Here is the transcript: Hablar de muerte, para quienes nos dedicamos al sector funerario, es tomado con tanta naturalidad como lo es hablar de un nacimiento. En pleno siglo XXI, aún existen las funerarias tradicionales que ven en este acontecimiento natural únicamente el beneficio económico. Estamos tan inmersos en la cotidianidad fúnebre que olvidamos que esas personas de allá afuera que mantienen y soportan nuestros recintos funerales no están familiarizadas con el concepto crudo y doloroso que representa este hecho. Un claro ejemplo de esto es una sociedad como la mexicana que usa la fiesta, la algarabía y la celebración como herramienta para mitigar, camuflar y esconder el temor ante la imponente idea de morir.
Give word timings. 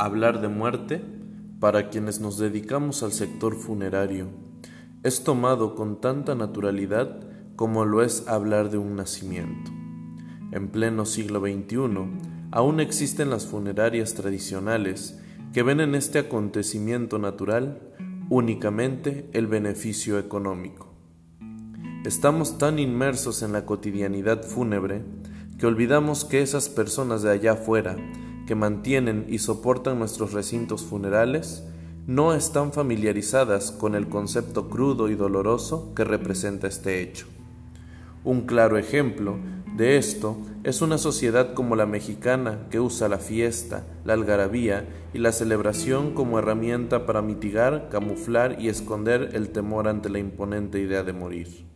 Hablar 0.00 0.40
de 0.40 0.48
muerte, 0.48 1.02
para 1.58 1.90
quienes 1.90 2.22
nos 2.22 2.38
dedicamos 2.38 3.02
al 3.02 3.12
sector 3.12 3.54
funerario, 3.54 4.28
es 5.02 5.24
tomado 5.24 5.74
con 5.74 6.00
tanta 6.00 6.34
naturalidad 6.34 7.20
como 7.54 7.84
lo 7.84 8.02
es 8.02 8.26
hablar 8.26 8.70
de 8.70 8.78
un 8.78 8.96
nacimiento. 8.96 9.70
En 10.52 10.68
pleno 10.68 11.04
siglo 11.04 11.40
XXI, 11.40 12.48
aún 12.50 12.80
existen 12.80 13.28
las 13.28 13.44
funerarias 13.44 14.14
tradicionales 14.14 15.20
que 15.52 15.62
ven 15.62 15.80
en 15.80 15.94
este 15.94 16.20
acontecimiento 16.20 17.18
natural 17.18 17.78
únicamente 18.30 19.28
el 19.34 19.48
beneficio 19.48 20.18
económico. 20.18 20.94
Estamos 22.06 22.56
tan 22.56 22.78
inmersos 22.78 23.42
en 23.42 23.52
la 23.52 23.66
cotidianidad 23.66 24.44
fúnebre 24.44 25.02
que 25.58 25.66
olvidamos 25.66 26.24
que 26.24 26.40
esas 26.40 26.70
personas 26.70 27.20
de 27.20 27.32
allá 27.32 27.52
afuera 27.52 27.96
que 28.50 28.56
mantienen 28.56 29.26
y 29.28 29.38
soportan 29.38 30.00
nuestros 30.00 30.32
recintos 30.32 30.82
funerales 30.82 31.62
no 32.08 32.34
están 32.34 32.72
familiarizadas 32.72 33.70
con 33.70 33.94
el 33.94 34.08
concepto 34.08 34.68
crudo 34.68 35.08
y 35.08 35.14
doloroso 35.14 35.94
que 35.94 36.02
representa 36.02 36.66
este 36.66 37.00
hecho. 37.00 37.28
Un 38.24 38.46
claro 38.46 38.76
ejemplo 38.76 39.36
de 39.76 39.98
esto 39.98 40.36
es 40.64 40.82
una 40.82 40.98
sociedad 40.98 41.54
como 41.54 41.76
la 41.76 41.86
mexicana 41.86 42.66
que 42.72 42.80
usa 42.80 43.08
la 43.08 43.18
fiesta, 43.18 43.86
la 44.04 44.14
algarabía 44.14 44.84
y 45.14 45.18
la 45.18 45.30
celebración 45.30 46.12
como 46.12 46.40
herramienta 46.40 47.06
para 47.06 47.22
mitigar, 47.22 47.88
camuflar 47.88 48.56
y 48.60 48.68
esconder 48.68 49.30
el 49.34 49.50
temor 49.50 49.86
ante 49.86 50.10
la 50.10 50.18
imponente 50.18 50.80
idea 50.80 51.04
de 51.04 51.12
morir. 51.12 51.69